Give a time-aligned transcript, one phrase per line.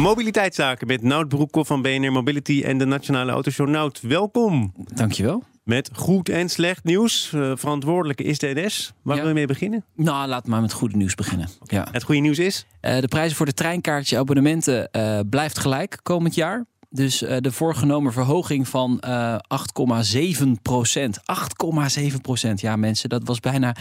[0.00, 3.68] Mobiliteitszaken met Nout Broekhoff van BNR Mobility en de Nationale Autoshow.
[3.68, 4.72] Nout, welkom.
[4.94, 5.42] Dankjewel.
[5.64, 7.32] Met goed en slecht nieuws.
[7.34, 8.92] Uh, verantwoordelijke is de NS.
[9.02, 9.20] Waar Ja.
[9.20, 9.84] wil je mee beginnen?
[9.94, 11.48] Nou, laat maar met goede nieuws beginnen.
[11.64, 11.86] Ja.
[11.90, 12.66] Het goede nieuws is?
[12.80, 16.64] Eh, de prijzen voor de treinkaartje abonnementen eh, blijft gelijk komend jaar.
[16.90, 19.36] Dus eh, de voorgenomen verhoging van eh
[20.44, 21.18] 8,7 procent.
[21.98, 22.60] 8,7 procent.
[22.60, 23.74] Ja, mensen, dat was bijna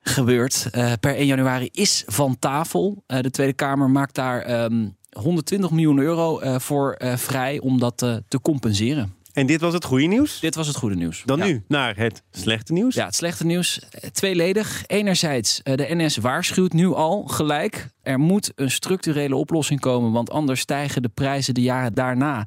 [0.00, 0.68] gebeurd.
[0.70, 3.02] Eh, per 1 januari is van tafel.
[3.06, 7.78] Eh, de Tweede Kamer maakt daar ehm 120 miljoen euro eh, voor eh, vrij om
[7.78, 9.16] dat eh, te compenseren.
[9.32, 10.40] En dit was het goede nieuws.
[10.40, 11.22] Dit was het goede nieuws.
[11.24, 11.44] Dan Ja.
[11.44, 12.94] nu naar het slechte nieuws.
[12.94, 13.80] Ja, het slechte nieuws.
[14.12, 14.84] Tweeledig.
[14.86, 17.88] Enerzijds, de NS waarschuwt nu al gelijk.
[18.02, 20.12] Er moet een structurele oplossing komen.
[20.12, 22.46] Want anders stijgen de prijzen de jaren daarna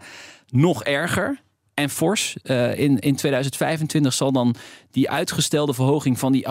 [0.50, 1.42] nog erger.
[1.74, 2.36] En fors.
[2.76, 4.56] In, in 2025 zal dan
[4.92, 6.48] die uitgestelde verhoging van die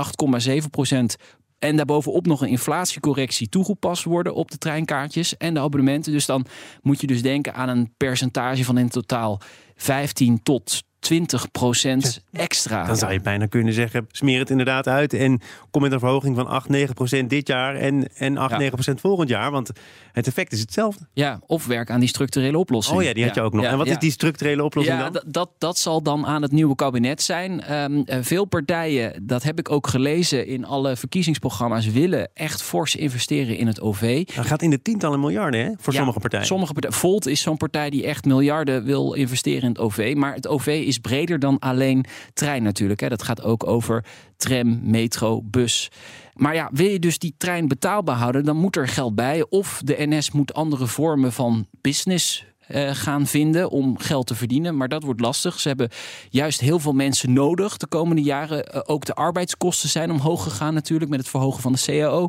[0.62, 1.16] 8,7 procent.
[1.60, 6.12] En daarbovenop nog een inflatiecorrectie toegepast worden op de treinkaartjes en de abonnementen.
[6.12, 6.46] Dus dan
[6.82, 9.40] moet je dus denken aan een percentage van in totaal
[9.76, 12.86] 15 tot 20 procent extra.
[12.86, 16.36] Dan zou je bijna kunnen zeggen, smeer het inderdaad uit en kom met een verhoging
[16.36, 18.56] van 8, 9 procent dit jaar en, en 8, Ja.
[18.56, 19.50] 9 procent volgend jaar.
[19.50, 19.70] Want
[20.12, 21.06] het effect is hetzelfde.
[21.12, 22.98] Ja, of werk aan die structurele oplossing.
[22.98, 23.62] Oh ja, die had je ook nog.
[23.64, 25.12] Ja, en wat is die structurele oplossing Ja, dan?
[25.12, 27.62] dat, dat, dat zal dan aan het nieuwe kabinet zijn.
[27.62, 32.96] Ehm, eh, veel partijen, dat heb ik ook gelezen in alle verkiezingsprogramma's, willen echt fors
[32.96, 34.24] investeren in het OV.
[34.34, 36.46] Dat gaat in de tientallen miljarden hè, voor sommige partijen.
[36.46, 36.96] Sommige partijen.
[36.96, 40.14] Volt is zo'n partij die echt miljarden wil investeren in het OV.
[40.16, 43.00] Maar het OV is breder dan alleen trein natuurlijk.
[43.00, 43.08] Hè.
[43.08, 44.04] Dat gaat ook over
[44.36, 45.90] tram, metro, bus.
[46.34, 49.46] Maar ja, wil je dus die trein betaalbaar houden, dan moet er geld bij.
[49.48, 54.76] Of de NS moet andere vormen van business eh, gaan vinden om geld te verdienen.
[54.76, 55.60] Maar dat wordt lastig.
[55.60, 55.90] Ze hebben
[56.28, 58.66] juist heel veel mensen nodig de komende jaren.
[58.66, 62.28] Eh, ook de arbeidskosten zijn omhoog gegaan natuurlijk met het verhogen van de CAO.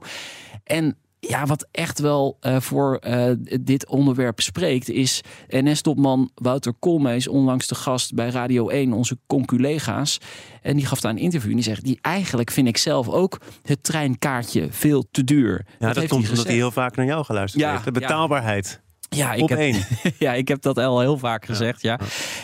[0.64, 7.28] En ja, wat echt wel eh, voor eh, dit onderwerp spreekt, is NS-topman Wouter Koolmees,
[7.28, 10.18] onlangs de gast bij Radio 1, onze conculega's.
[10.62, 13.42] En die gaf daar een interview en die zegt, die eigenlijk vind ik zelf ook
[13.64, 15.66] het treinkaartje veel te duur.
[15.80, 17.84] ja, dat, komt omdat hij heel vaak naar jou geluisterd Ja, heeft.
[17.84, 18.82] De betaalbaarheid.
[18.84, 19.76] ja, ik op heb,
[20.20, 22.00] ja, ik heb dat al heel vaak gezegd, ja.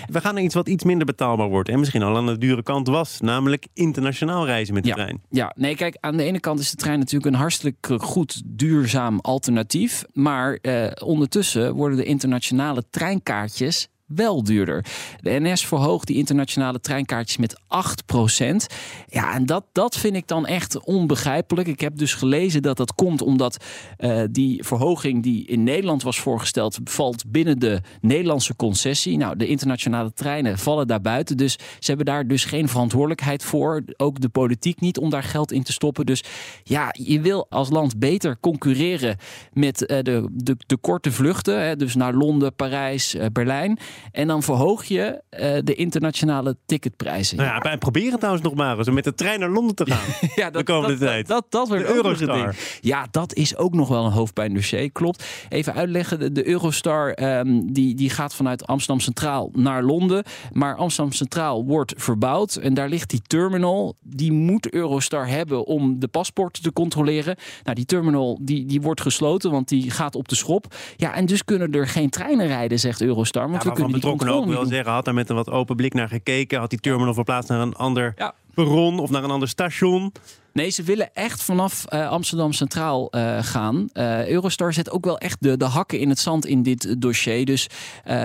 [0.08, 1.70] We gaan naar iets wat iets minder betaalbaar wordt.
[1.70, 3.20] En misschien al aan de dure kant was.
[3.22, 4.96] Namelijk internationaal reizen met de Ja.
[4.96, 5.22] trein.
[5.30, 9.20] Ja, nee, kijk, aan de ene kant is de trein natuurlijk een hartstikke goed duurzaam
[9.20, 10.04] alternatief.
[10.14, 14.86] Maar eh, ondertussen worden de internationale treinkaartjes wel duurder.
[15.22, 18.74] De NS verhoogt die internationale treinkaartjes met 8%.
[19.08, 21.68] Ja, en dat, dat vind ik dan echt onbegrijpelijk.
[21.68, 23.64] Ik heb dus gelezen dat dat komt omdat
[23.98, 29.18] eh, die verhoging die in Nederland was voorgesteld, valt binnen de Nederlandse concessie.
[29.18, 31.38] Nou, de internationale treinen vallen daar buiten.
[31.38, 33.84] Dus ze hebben daar dus geen verantwoordelijkheid voor.
[33.98, 36.06] Ook de politiek niet om daar geld in te stoppen.
[36.06, 36.24] Dus
[36.64, 39.18] ja, je wil als land beter concurreren
[39.54, 41.62] met eh, de, de, de korte vluchten.
[41.62, 43.80] Hè, dus naar Londen, Parijs, eh, Berlijn.
[44.12, 47.38] En dan verhoog je eh, de internationale ticketprijzen.
[47.38, 49.86] Nou ja, wij proberen trouwens nog maar eens om met de trein naar Londen te
[49.86, 50.06] gaan.
[50.36, 51.28] Ja, de komende dat, tijd.
[51.28, 52.56] Dat, dat, dat wordt een ding.
[52.82, 54.92] Ja, dat is ook nog wel een hoofdpijndossier.
[54.92, 55.26] Klopt.
[55.50, 56.20] Even uitleggen.
[56.20, 60.24] De, de Eurostar ehm, die, die gaat vanuit Amsterdam Centraal naar Londen.
[60.52, 62.56] Maar Amsterdam Centraal wordt verbouwd.
[62.56, 63.96] En daar ligt die terminal.
[64.02, 67.36] Die moet Eurostar hebben om de paspoorten te controleren.
[67.64, 70.76] Nou, die terminal die, die wordt gesloten, want die gaat op de schop.
[70.96, 73.50] Ja, en dus kunnen er geen treinen rijden, zegt Eurostar.
[73.50, 75.94] Want Ja, we kunnen betrokkenen ook wel zeggen, had daar met een wat open blik
[75.94, 76.60] naar gekeken.
[76.60, 78.34] Had die terminal verplaatst naar een ander Ja.
[78.54, 80.12] perron of naar een ander station.
[80.58, 83.90] Nee, ze willen echt vanaf eh, Amsterdam Centraal eh, gaan.
[83.94, 87.46] Eh, Eurostar zet ook wel echt de, de hakken in het zand in dit dossier.
[87.46, 87.68] Dus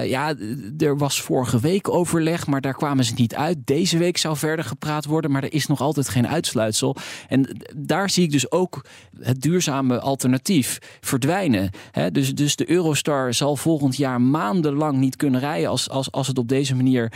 [0.04, 0.34] ja,
[0.78, 3.58] er was vorige week overleg, maar daar kwamen ze niet uit.
[3.64, 6.96] Deze week zou verder gepraat worden, maar er is nog altijd geen uitsluitsel.
[7.28, 8.84] En daar zie ik dus ook
[9.20, 11.70] het duurzame alternatief verdwijnen.
[12.12, 16.38] Dus, dus de Eurostar zal volgend jaar maandenlang niet kunnen rijden als, als, als het
[16.38, 17.12] op deze manier,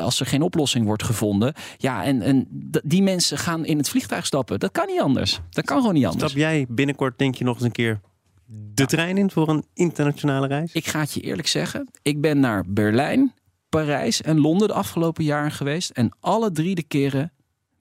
[0.00, 1.54] als er geen oplossing wordt gevonden.
[1.76, 2.46] Ja, en, en
[2.84, 4.53] die mensen gaan in het vliegtuig stappen.
[4.58, 5.40] Dat kan niet anders.
[5.50, 6.24] Dat kan gewoon niet anders.
[6.24, 8.00] Stap jij binnenkort denk je nog eens een keer
[8.46, 10.72] de trein in voor een internationale reis?
[10.72, 11.88] Ik ga het je eerlijk zeggen.
[12.02, 13.34] Ik ben naar Berlijn,
[13.68, 15.90] Parijs en Londen de afgelopen jaren geweest.
[15.90, 17.32] En alle drie de keren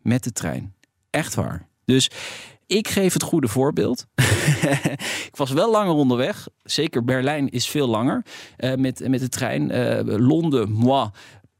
[0.01, 0.73] met de trein.
[1.09, 1.67] Echt waar.
[1.85, 2.09] Dus
[2.67, 4.07] Ik geef het goede voorbeeld.
[5.29, 6.47] ik was wel langer onderweg.
[6.63, 8.25] Zeker Berlijn is veel langer
[8.57, 9.71] uh, met, met de trein.
[9.71, 11.09] Uh, Londen, moi.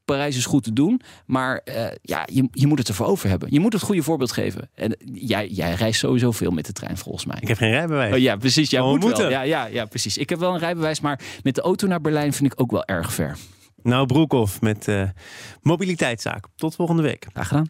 [0.06, 3.52] Parijs is goed te doen, maar uh, ja, je, je moet het ervoor over hebben.
[3.52, 4.70] Je moet het goede voorbeeld geven.
[4.76, 7.38] En jij, jij reist sowieso veel met de trein, volgens mij.
[7.40, 8.14] Ik heb geen rijbewijs.
[8.14, 8.70] Oh, ja, precies.
[8.70, 9.22] Jij Oh, moet moeten.
[9.22, 9.32] wel.
[9.32, 10.18] Ja, ja, ja, precies.
[10.18, 12.86] Ik heb wel een rijbewijs, maar met de auto naar Berlijn vind ik ook wel
[12.86, 13.38] erg ver.
[13.82, 15.10] Nou, Broekhoff met uh,
[15.62, 16.46] mobiliteitszaak.
[16.56, 17.26] Tot volgende week.
[17.34, 17.70] Graag gedaan.